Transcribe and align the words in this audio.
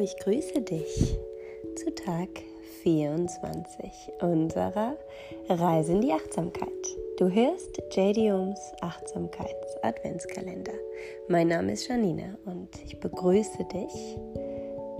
Ich 0.00 0.16
grüße 0.18 0.60
dich 0.60 1.18
zu 1.74 1.92
Tag 1.92 2.28
24 2.82 3.90
unserer 4.20 4.94
Reise 5.48 5.92
in 5.92 6.02
die 6.02 6.12
Achtsamkeit. 6.12 6.68
Du 7.18 7.28
hörst 7.28 7.82
JD 7.90 8.32
Ohms 8.32 8.60
Achtsamkeits-Adventskalender. 8.80 10.74
Mein 11.28 11.48
Name 11.48 11.72
ist 11.72 11.88
Janine 11.88 12.38
und 12.46 12.68
ich 12.84 13.00
begrüße 13.00 13.64
dich 13.64 14.18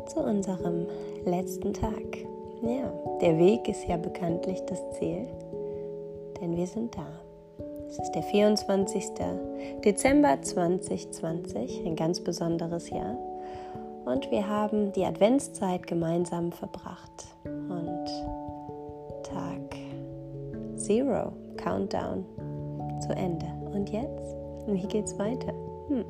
zu 0.08 0.18
unserem 0.18 0.88
letzten 1.24 1.72
Tag. 1.72 2.16
Ja, 2.62 2.92
der 3.20 3.38
Weg 3.38 3.68
ist 3.68 3.86
ja 3.86 3.98
bekanntlich 3.98 4.60
das 4.62 4.80
Ziel, 4.98 5.28
denn 6.40 6.56
wir 6.56 6.66
sind 6.66 6.96
da. 6.96 7.06
Es 7.88 8.00
ist 8.00 8.12
der 8.12 8.24
24. 8.24 9.04
Dezember 9.84 10.42
2020, 10.42 11.86
ein 11.86 11.94
ganz 11.94 12.20
besonderes 12.20 12.90
Jahr. 12.90 13.16
Und 14.08 14.30
wir 14.30 14.48
haben 14.48 14.90
die 14.92 15.04
Adventszeit 15.04 15.86
gemeinsam 15.86 16.50
verbracht. 16.50 17.26
Und 17.44 18.06
Tag 19.22 19.76
Zero, 20.76 21.32
Countdown 21.58 22.24
zu 23.00 23.12
Ende. 23.12 23.44
Und 23.70 23.90
jetzt? 23.90 24.34
Wie 24.66 24.86
geht's 24.86 25.18
weiter? 25.18 25.52
Hm. 25.88 26.06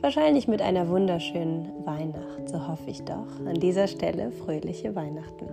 Wahrscheinlich 0.00 0.48
mit 0.48 0.60
einer 0.60 0.88
wunderschönen 0.88 1.68
Weihnacht, 1.84 2.48
so 2.48 2.66
hoffe 2.66 2.90
ich 2.90 3.04
doch. 3.04 3.28
An 3.46 3.60
dieser 3.60 3.86
Stelle 3.86 4.32
fröhliche 4.32 4.96
Weihnachten. 4.96 5.46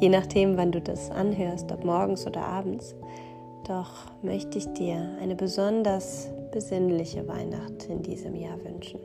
Je 0.00 0.10
nachdem, 0.10 0.58
wann 0.58 0.70
du 0.70 0.82
das 0.82 1.10
anhörst, 1.10 1.72
ob 1.72 1.82
morgens 1.82 2.26
oder 2.26 2.42
abends. 2.42 2.94
Doch 3.66 4.04
möchte 4.20 4.58
ich 4.58 4.66
dir 4.74 5.16
eine 5.22 5.34
besonders 5.34 6.28
besinnliche 6.52 7.26
Weihnacht 7.26 7.86
in 7.88 8.02
diesem 8.02 8.34
Jahr 8.34 8.62
wünschen. 8.62 9.00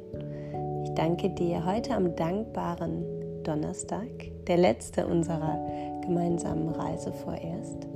Ich 0.92 0.95
danke 0.95 1.30
dir 1.30 1.66
heute 1.66 1.95
am 1.95 2.17
dankbaren 2.17 3.44
Donnerstag, 3.44 4.09
der 4.45 4.58
letzte 4.58 5.08
unserer 5.08 5.58
gemeinsamen 6.02 6.67
Reise 6.67 7.14
vorerst, 7.14 7.88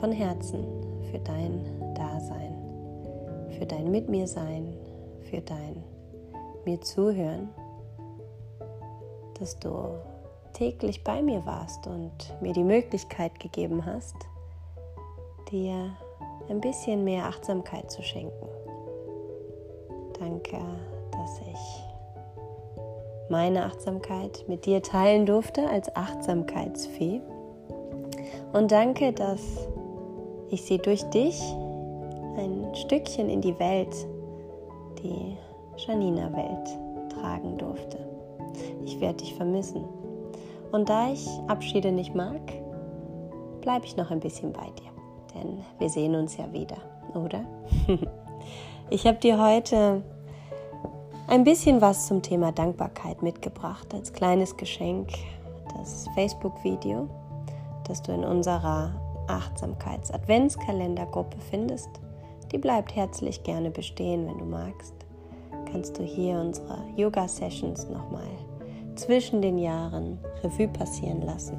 von 0.00 0.12
Herzen 0.12 0.64
für 1.10 1.18
dein 1.18 1.62
Dasein, 1.94 2.54
für 3.50 3.66
dein 3.66 3.90
Mit 3.90 4.08
mir 4.08 4.26
Sein, 4.26 4.72
für 5.28 5.42
dein 5.42 5.84
mir 6.64 6.80
Zuhören, 6.80 7.50
dass 9.38 9.58
du 9.58 9.90
täglich 10.54 11.04
bei 11.04 11.20
mir 11.20 11.44
warst 11.44 11.86
und 11.86 12.34
mir 12.40 12.54
die 12.54 12.64
Möglichkeit 12.64 13.38
gegeben 13.40 13.84
hast, 13.84 14.16
dir 15.50 15.94
ein 16.48 16.62
bisschen 16.62 17.04
mehr 17.04 17.26
Achtsamkeit 17.26 17.90
zu 17.90 18.02
schenken. 18.02 18.48
Danke, 20.18 20.56
dass 21.12 21.38
ich 21.40 21.91
meine 23.32 23.64
Achtsamkeit 23.64 24.44
mit 24.46 24.66
dir 24.66 24.82
teilen 24.82 25.24
durfte 25.24 25.66
als 25.66 25.96
Achtsamkeitsfee. 25.96 27.22
Und 28.52 28.70
danke, 28.70 29.14
dass 29.14 29.40
ich 30.50 30.62
sie 30.62 30.76
durch 30.76 31.02
dich 31.04 31.40
ein 32.36 32.74
Stückchen 32.74 33.30
in 33.30 33.40
die 33.40 33.58
Welt, 33.58 34.06
die 35.02 35.38
Janina-Welt, 35.78 36.78
tragen 37.08 37.56
durfte. 37.56 37.98
Ich 38.84 39.00
werde 39.00 39.16
dich 39.16 39.34
vermissen. 39.34 39.82
Und 40.70 40.90
da 40.90 41.10
ich 41.10 41.26
Abschiede 41.48 41.90
nicht 41.90 42.14
mag, 42.14 42.40
bleibe 43.62 43.86
ich 43.86 43.96
noch 43.96 44.10
ein 44.10 44.20
bisschen 44.20 44.52
bei 44.52 44.66
dir. 44.78 44.92
Denn 45.34 45.58
wir 45.78 45.88
sehen 45.88 46.14
uns 46.14 46.36
ja 46.36 46.52
wieder, 46.52 46.76
oder? 47.14 47.46
ich 48.90 49.06
habe 49.06 49.16
dir 49.16 49.42
heute 49.42 50.02
ein 51.28 51.44
bisschen 51.44 51.80
was 51.80 52.08
zum 52.08 52.20
Thema 52.22 52.50
Dankbarkeit 52.52 53.22
mitgebracht 53.22 53.94
als 53.94 54.12
kleines 54.12 54.56
Geschenk. 54.56 55.08
Das 55.76 56.06
Facebook-Video, 56.14 57.08
das 57.86 58.02
du 58.02 58.12
in 58.12 58.24
unserer 58.24 58.92
Achtsamkeits-Adventskalendergruppe 59.28 61.38
findest. 61.50 61.88
Die 62.50 62.58
bleibt 62.58 62.94
herzlich 62.94 63.42
gerne 63.44 63.70
bestehen, 63.70 64.26
wenn 64.26 64.36
du 64.38 64.44
magst. 64.44 64.94
Kannst 65.70 65.98
du 65.98 66.02
hier 66.02 66.38
unsere 66.38 66.76
Yoga-Sessions 66.96 67.88
nochmal 67.88 68.28
zwischen 68.96 69.40
den 69.40 69.56
Jahren 69.58 70.18
Revue 70.42 70.68
passieren 70.68 71.22
lassen. 71.22 71.56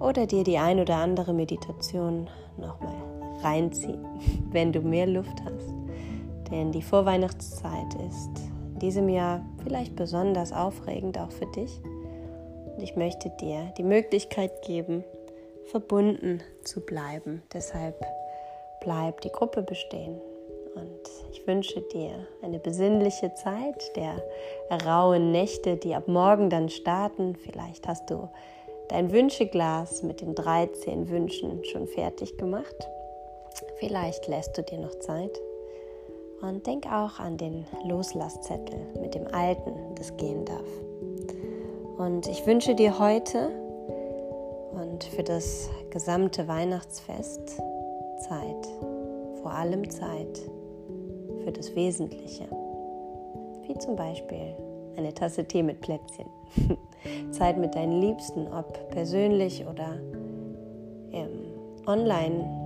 Oder 0.00 0.26
dir 0.26 0.42
die 0.42 0.58
ein 0.58 0.80
oder 0.80 0.96
andere 0.96 1.32
Meditation 1.32 2.28
nochmal 2.56 2.96
reinziehen, 3.42 4.04
wenn 4.50 4.72
du 4.72 4.80
mehr 4.80 5.06
Luft 5.06 5.40
hast. 5.44 5.72
Denn 6.50 6.72
die 6.72 6.82
Vorweihnachtszeit 6.82 7.94
ist 8.08 8.53
diesem 8.84 9.08
Jahr 9.08 9.42
vielleicht 9.62 9.96
besonders 9.96 10.52
aufregend 10.52 11.18
auch 11.18 11.30
für 11.30 11.46
dich. 11.46 11.80
Und 12.76 12.82
ich 12.82 12.96
möchte 12.96 13.30
dir 13.40 13.72
die 13.78 13.82
Möglichkeit 13.82 14.60
geben, 14.60 15.04
verbunden 15.64 16.42
zu 16.64 16.82
bleiben. 16.82 17.42
Deshalb 17.54 18.04
bleibt 18.82 19.24
die 19.24 19.32
Gruppe 19.32 19.62
bestehen. 19.62 20.20
Und 20.74 21.00
ich 21.32 21.46
wünsche 21.46 21.80
dir 21.80 22.26
eine 22.42 22.58
besinnliche 22.58 23.32
Zeit 23.34 23.96
der 23.96 24.22
rauen 24.84 25.32
Nächte, 25.32 25.76
die 25.76 25.94
ab 25.94 26.06
morgen 26.06 26.50
dann 26.50 26.68
starten. 26.68 27.36
Vielleicht 27.36 27.88
hast 27.88 28.10
du 28.10 28.28
dein 28.88 29.12
Wünscheglas 29.12 30.02
mit 30.02 30.20
den 30.20 30.34
13 30.34 31.08
Wünschen 31.08 31.64
schon 31.64 31.86
fertig 31.86 32.36
gemacht. 32.36 32.76
Vielleicht 33.78 34.28
lässt 34.28 34.58
du 34.58 34.62
dir 34.62 34.78
noch 34.78 34.98
Zeit. 34.98 35.40
Und 36.46 36.66
denk 36.66 36.86
auch 36.86 37.18
an 37.20 37.38
den 37.38 37.64
Loslasszettel 37.84 38.78
mit 39.00 39.14
dem 39.14 39.26
Alten, 39.28 39.72
das 39.94 40.14
gehen 40.18 40.44
darf. 40.44 40.60
Und 41.96 42.26
ich 42.26 42.46
wünsche 42.46 42.74
dir 42.74 42.98
heute 42.98 43.48
und 44.72 45.04
für 45.04 45.22
das 45.22 45.70
gesamte 45.88 46.46
Weihnachtsfest 46.46 47.62
Zeit, 48.18 48.68
vor 49.40 49.52
allem 49.52 49.88
Zeit 49.90 50.42
für 51.44 51.52
das 51.52 51.74
Wesentliche, 51.74 52.44
wie 53.62 53.78
zum 53.78 53.96
Beispiel 53.96 54.54
eine 54.98 55.14
Tasse 55.14 55.46
Tee 55.46 55.62
mit 55.62 55.80
Plätzchen, 55.80 56.26
Zeit 57.30 57.56
mit 57.56 57.74
deinen 57.74 58.02
Liebsten, 58.02 58.46
ob 58.52 58.90
persönlich 58.90 59.64
oder 59.66 59.94
im 61.10 61.54
Online-Call 61.86 62.64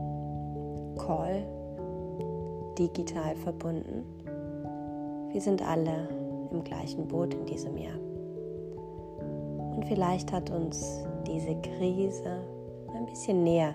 digital 2.78 3.34
verbunden. 3.36 4.04
Wir 5.32 5.40
sind 5.40 5.62
alle 5.66 6.08
im 6.52 6.64
gleichen 6.64 7.08
Boot 7.08 7.34
in 7.34 7.44
diesem 7.46 7.76
Jahr. 7.76 7.98
Und 9.74 9.84
vielleicht 9.86 10.32
hat 10.32 10.50
uns 10.50 11.04
diese 11.26 11.54
Krise 11.60 12.40
ein 12.94 13.06
bisschen 13.06 13.44
näher 13.44 13.74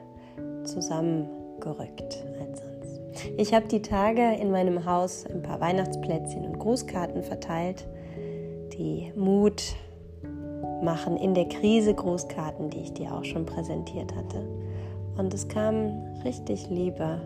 zusammengerückt 0.63 2.25
als 2.39 2.59
sonst. 2.59 3.01
Ich 3.37 3.53
habe 3.53 3.67
die 3.67 3.81
Tage 3.81 4.35
in 4.35 4.51
meinem 4.51 4.85
Haus 4.85 5.25
ein 5.27 5.41
paar 5.41 5.59
Weihnachtsplätzchen 5.59 6.45
und 6.45 6.59
Grußkarten 6.59 7.23
verteilt, 7.23 7.87
die 8.77 9.11
Mut 9.15 9.75
machen 10.81 11.17
in 11.17 11.33
der 11.33 11.47
Krise 11.47 11.93
Grußkarten, 11.93 12.69
die 12.69 12.79
ich 12.79 12.93
dir 12.93 13.13
auch 13.13 13.23
schon 13.23 13.45
präsentiert 13.45 14.15
hatte. 14.15 14.45
Und 15.17 15.33
es 15.33 15.47
kam 15.47 16.03
richtig 16.25 16.69
Liebe 16.69 17.21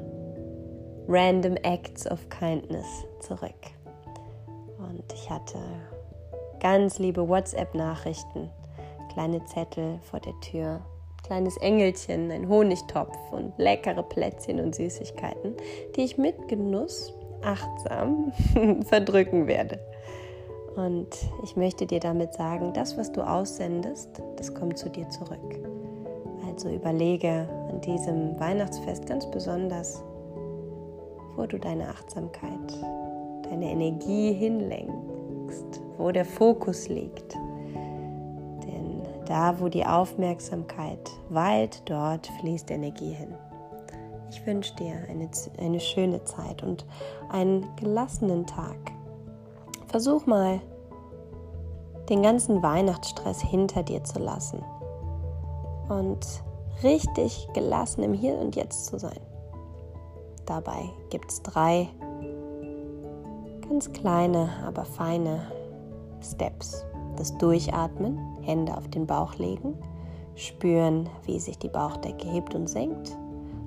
Random 1.10 1.56
Acts 1.64 2.06
of 2.12 2.28
Kindness 2.30 3.06
zurück. 3.22 3.56
Und 4.78 5.04
ich 5.14 5.30
hatte 5.30 5.58
ganz 6.60 7.00
liebe 7.00 7.28
WhatsApp-Nachrichten, 7.30 8.50
kleine 9.14 9.44
Zettel 9.46 10.00
vor 10.04 10.20
der 10.20 10.38
Tür, 10.42 10.82
kleines 11.26 11.56
Engelchen, 11.58 12.30
ein 12.30 12.50
Honigtopf 12.50 13.18
und 13.32 13.54
leckere 13.58 14.04
Plätzchen 14.04 14.60
und 14.60 14.76
Süßigkeiten, 14.76 15.56
die 15.96 16.02
ich 16.02 16.18
mit 16.18 16.50
Genuss 16.50 17.14
achtsam 17.42 18.34
verdrücken 18.86 19.48
werde. 19.48 19.80
Und 20.76 21.08
ich 21.44 21.56
möchte 21.56 21.86
dir 21.86 22.02
damit 22.02 22.34
sagen, 22.34 22.74
das, 22.74 22.98
was 22.98 23.14
du 23.14 23.22
aussendest, 23.22 24.22
das 24.36 24.54
kommt 24.54 24.78
zu 24.78 24.90
dir 24.90 25.08
zurück. 25.10 25.60
Also 26.46 26.70
überlege 26.70 27.48
an 27.70 27.80
diesem 27.80 28.38
Weihnachtsfest 28.40 29.06
ganz 29.06 29.30
besonders, 29.32 30.04
wo 31.38 31.46
du 31.46 31.58
deine 31.58 31.88
Achtsamkeit, 31.88 32.74
deine 33.50 33.72
Energie 33.72 34.34
hinlenkst, 34.34 35.82
wo 35.98 36.12
der 36.12 36.26
Fokus 36.26 36.90
liegt. 36.90 37.36
Denn 38.66 39.04
da, 39.26 39.60
wo 39.60 39.70
die 39.70 39.86
Aufmerksamkeit 39.86 41.10
weilt, 41.30 41.84
dort 41.86 42.28
fließt 42.42 42.72
Energie 42.72 43.14
hin. 43.14 43.34
Ich 44.30 44.46
wünsche 44.46 44.76
dir 44.76 44.96
eine, 45.10 45.30
eine 45.58 45.80
schöne 45.80 46.24
Zeit 46.26 46.64
und 46.64 46.86
einen 47.30 47.66
gelassenen 47.78 48.46
Tag. 48.46 48.78
Versuch 49.88 50.26
mal, 50.26 50.60
den 52.10 52.24
ganzen 52.24 52.64
Weihnachtsstress 52.64 53.42
hinter 53.42 53.84
dir 53.84 54.04
zu 54.04 54.20
lassen 54.20 54.64
und 55.90 56.26
richtig 56.84 57.48
gelassen 57.54 58.04
im 58.04 58.14
Hier 58.14 58.36
und 58.36 58.56
Jetzt 58.56 58.88
zu 58.88 58.98
sein. 58.98 59.27
Dabei 60.48 60.90
gibt 61.10 61.30
es 61.30 61.44
drei 61.44 61.90
ganz 63.68 63.92
kleine, 63.92 64.50
aber 64.66 64.86
feine 64.86 65.52
Steps, 66.22 66.86
das 67.18 67.38
Durchatmen, 67.38 68.18
Hände 68.42 68.76
auf 68.76 68.88
den 68.88 69.06
Bauch 69.06 69.36
legen, 69.36 69.76
spüren, 70.36 71.10
wie 71.26 71.40
sich 71.40 71.60
die 71.60 71.68
Bauchdecke 71.68 72.28
hebt 72.28 72.56
und 72.56 72.68
senkt 72.68 73.16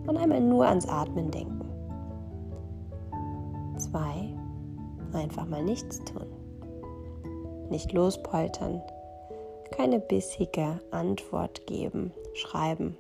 und 0.07 0.17
einmal 0.17 0.41
nur 0.41 0.67
ans 0.67 0.89
Atmen 0.89 1.31
denken. 1.31 1.61
Zwei, 3.77 4.35
einfach 5.13 5.47
mal 5.47 5.63
nichts 5.63 6.03
tun. 6.05 6.27
Nicht 7.69 7.93
lospoltern, 7.93 8.81
keine 9.71 10.01
bissige 10.01 10.81
Antwort 10.91 11.67
geben, 11.67 12.13
schreiben. 12.35 12.97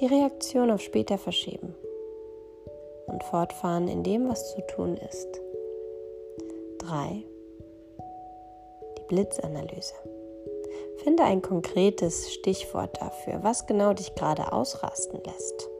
Die 0.00 0.06
Reaktion 0.06 0.72
auf 0.72 0.80
später 0.80 1.18
verschieben 1.18 1.72
und 3.06 3.22
fortfahren 3.22 3.86
in 3.86 4.02
dem, 4.02 4.28
was 4.28 4.52
zu 4.52 4.60
tun 4.66 4.96
ist. 4.96 5.40
3. 6.78 7.22
Die 8.98 9.02
Blitzanalyse. 9.06 9.94
Finde 11.04 11.22
ein 11.22 11.42
konkretes 11.42 12.32
Stichwort 12.34 13.00
dafür, 13.00 13.44
was 13.44 13.66
genau 13.68 13.92
dich 13.92 14.16
gerade 14.16 14.52
ausrasten 14.52 15.20
lässt. 15.24 15.70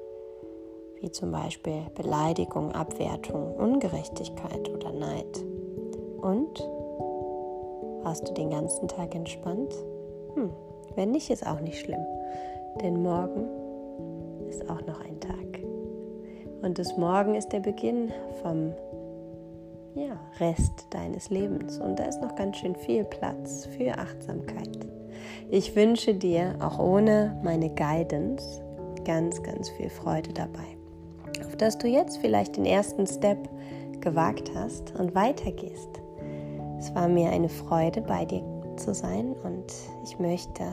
Wie 1.00 1.10
zum 1.10 1.32
Beispiel 1.32 1.82
Beleidigung, 1.96 2.70
Abwertung, 2.70 3.56
Ungerechtigkeit 3.56 4.69
oder 4.70 4.93
Neid. 4.93 5.44
Und 6.22 6.60
warst 8.05 8.28
du 8.28 8.32
den 8.32 8.50
ganzen 8.50 8.87
Tag 8.87 9.12
entspannt? 9.17 9.75
Hm, 10.34 10.50
wenn 10.94 11.10
nicht, 11.10 11.31
ist 11.31 11.44
auch 11.44 11.60
nicht 11.60 11.81
schlimm. 11.81 12.06
Denn 12.81 13.02
morgen 13.02 13.63
ist 14.49 14.69
auch 14.69 14.85
noch 14.87 15.00
ein 15.05 15.20
Tag. 15.20 15.35
Und 16.62 16.79
das 16.79 16.96
Morgen 16.96 17.35
ist 17.35 17.49
der 17.49 17.61
Beginn 17.61 18.12
vom 18.43 18.73
ja, 19.94 20.19
Rest 20.41 20.87
deines 20.91 21.31
Lebens. 21.31 21.79
Und 21.79 21.99
da 21.99 22.05
ist 22.05 22.23
noch 22.23 22.35
ganz 22.37 22.56
schön 22.56 22.75
viel 22.75 23.05
Platz 23.05 23.67
für 23.67 23.96
Achtsamkeit. 23.99 24.79
Ich 25.50 25.76
wünsche 25.76 26.14
dir 26.14 26.55
auch 26.61 26.79
ohne 26.79 27.38
meine 27.43 27.70
Guidance 27.70 28.62
ganz, 29.05 29.43
ganz 29.43 29.69
viel 29.70 29.91
Freude 29.91 30.32
dabei. 30.32 30.64
Auf 31.46 31.56
dass 31.56 31.79
du 31.79 31.87
jetzt 31.87 32.19
vielleicht 32.19 32.56
den 32.56 32.64
ersten 32.64 33.06
Step 33.06 33.49
gewagt 34.00 34.50
hast 34.55 34.94
und 34.99 35.14
weitergehst. 35.14 35.88
Es 36.79 36.94
war 36.94 37.08
mir 37.08 37.31
eine 37.31 37.49
Freude, 37.49 38.00
bei 38.00 38.25
dir 38.25 38.43
zu 38.76 38.93
sein 38.93 39.35
und 39.44 39.73
ich 40.05 40.19
möchte 40.19 40.64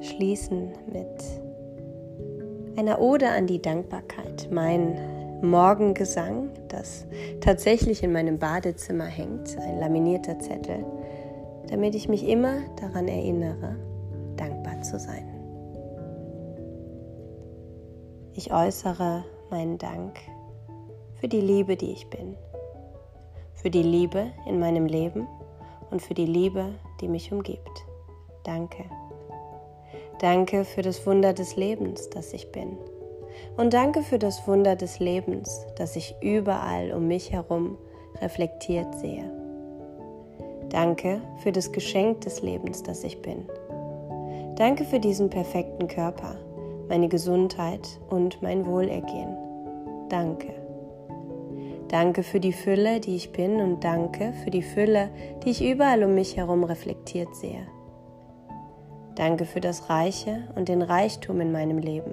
schließen 0.00 0.72
mit 0.92 1.43
einer 2.76 3.00
Ode 3.00 3.28
an 3.28 3.46
die 3.46 3.60
Dankbarkeit. 3.60 4.48
Mein 4.50 5.40
Morgengesang, 5.42 6.50
das 6.68 7.06
tatsächlich 7.40 8.02
in 8.02 8.12
meinem 8.12 8.38
Badezimmer 8.38 9.06
hängt, 9.06 9.56
ein 9.58 9.78
laminierter 9.78 10.38
Zettel, 10.38 10.84
damit 11.68 11.94
ich 11.94 12.08
mich 12.08 12.26
immer 12.26 12.56
daran 12.80 13.08
erinnere, 13.08 13.76
dankbar 14.36 14.80
zu 14.82 14.98
sein. 14.98 15.28
Ich 18.32 18.52
äußere 18.52 19.24
meinen 19.50 19.78
Dank 19.78 20.18
für 21.20 21.28
die 21.28 21.40
Liebe, 21.40 21.76
die 21.76 21.92
ich 21.92 22.08
bin, 22.08 22.36
für 23.54 23.70
die 23.70 23.82
Liebe 23.82 24.32
in 24.46 24.58
meinem 24.58 24.86
Leben 24.86 25.28
und 25.90 26.02
für 26.02 26.14
die 26.14 26.26
Liebe, 26.26 26.74
die 27.00 27.08
mich 27.08 27.30
umgibt. 27.30 27.84
Danke. 28.42 28.84
Danke 30.20 30.64
für 30.64 30.82
das 30.82 31.06
Wunder 31.06 31.32
des 31.32 31.56
Lebens, 31.56 32.08
das 32.10 32.32
ich 32.32 32.52
bin. 32.52 32.78
Und 33.56 33.74
danke 33.74 34.02
für 34.02 34.18
das 34.18 34.46
Wunder 34.46 34.76
des 34.76 34.98
Lebens, 35.00 35.66
das 35.76 35.96
ich 35.96 36.14
überall 36.20 36.92
um 36.92 37.08
mich 37.08 37.32
herum 37.32 37.76
reflektiert 38.20 38.94
sehe. 38.94 39.30
Danke 40.70 41.20
für 41.38 41.52
das 41.52 41.72
Geschenk 41.72 42.22
des 42.22 42.42
Lebens, 42.42 42.82
das 42.82 43.04
ich 43.04 43.22
bin. 43.22 43.44
Danke 44.56 44.84
für 44.84 45.00
diesen 45.00 45.30
perfekten 45.30 45.88
Körper, 45.88 46.36
meine 46.88 47.08
Gesundheit 47.08 48.00
und 48.08 48.40
mein 48.42 48.66
Wohlergehen. 48.66 49.36
Danke. 50.08 50.52
Danke 51.88 52.22
für 52.22 52.40
die 52.40 52.52
Fülle, 52.52 53.00
die 53.00 53.16
ich 53.16 53.32
bin 53.32 53.60
und 53.60 53.84
danke 53.84 54.32
für 54.42 54.50
die 54.50 54.62
Fülle, 54.62 55.10
die 55.44 55.50
ich 55.50 55.64
überall 55.64 56.02
um 56.02 56.14
mich 56.14 56.36
herum 56.36 56.64
reflektiert 56.64 57.34
sehe. 57.36 57.66
Danke 59.14 59.44
für 59.44 59.60
das 59.60 59.88
Reiche 59.88 60.42
und 60.56 60.68
den 60.68 60.82
Reichtum 60.82 61.40
in 61.40 61.52
meinem 61.52 61.78
Leben. 61.78 62.12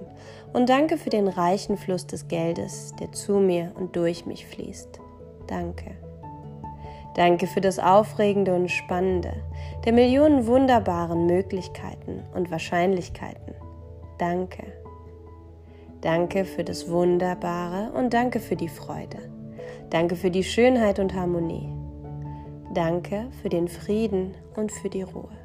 Und 0.54 0.70
danke 0.70 0.98
für 0.98 1.10
den 1.10 1.28
reichen 1.28 1.78
Fluss 1.78 2.06
des 2.06 2.28
Geldes, 2.28 2.94
der 3.00 3.12
zu 3.12 3.40
mir 3.40 3.72
und 3.76 3.96
durch 3.96 4.26
mich 4.26 4.46
fließt. 4.46 5.00
Danke. 5.48 5.92
Danke 7.16 7.48
für 7.48 7.62
das 7.62 7.80
Aufregende 7.80 8.56
und 8.56 8.70
Spannende, 8.70 9.34
der 9.84 9.94
Millionen 9.94 10.48
wunderbaren 10.48 11.26
Möglichkeiten 11.26 12.24
und 12.34 12.52
Wahrscheinlichkeiten. 12.52 13.54
Danke. 14.18 14.64
Danke 16.02 16.46
für 16.46 16.64
das 16.64 16.90
Wunderbare 16.90 17.92
und 17.94 18.14
danke 18.14 18.40
für 18.40 18.56
die 18.56 18.70
Freude. 18.70 19.18
Danke 19.90 20.16
für 20.16 20.32
die 20.32 20.44
Schönheit 20.44 21.00
und 21.00 21.14
Harmonie. 21.14 21.70
Danke 22.74 23.28
für 23.42 23.50
den 23.50 23.68
Frieden 23.68 24.34
und 24.56 24.72
für 24.72 24.90
die 24.90 25.04
Ruhe. 25.04 25.41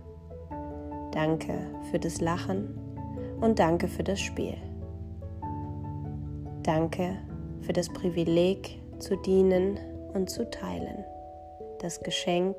Danke 1.17 1.55
für 1.91 1.99
das 1.99 2.21
Lachen 2.21 2.79
und 3.41 3.59
danke 3.59 3.89
für 3.89 4.03
das 4.03 4.21
Spiel. 4.21 4.53
Danke 6.63 7.17
für 7.63 7.73
das 7.73 7.89
Privileg 7.89 8.79
zu 8.99 9.17
dienen 9.17 9.79
und 10.13 10.29
zu 10.29 10.51
teilen. 10.51 11.07
Das 11.79 12.01
Geschenk, 12.01 12.59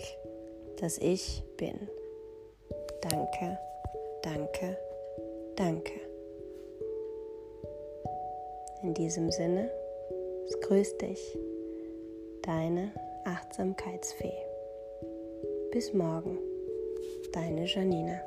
das 0.79 0.97
ich 0.97 1.43
bin. 1.57 1.87
Danke, 3.01 3.59
danke, 4.23 4.75
danke. 5.55 5.93
In 8.81 8.95
diesem 8.95 9.29
Sinne, 9.29 9.69
es 10.47 10.59
grüßt 10.61 10.99
dich, 10.99 11.37
deine 12.41 12.91
Achtsamkeitsfee. 13.23 14.33
Bis 15.71 15.93
morgen, 15.93 16.39
deine 17.33 17.65
Janina. 17.65 18.19